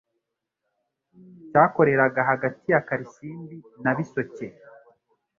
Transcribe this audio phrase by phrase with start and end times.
[1.49, 4.47] cyakoreraga hagati ya Karisimbi na Bisoke.